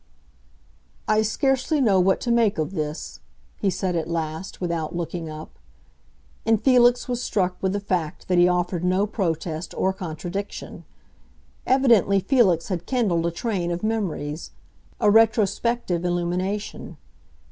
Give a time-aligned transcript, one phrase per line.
[1.07, 3.19] "I scarcely know what to make of this,"
[3.59, 5.59] he said at last, without looking up;
[6.43, 10.85] and Felix was struck with the fact that he offered no protest or contradiction.
[11.67, 16.97] Evidently Felix had kindled a train of memories—a retrospective illumination.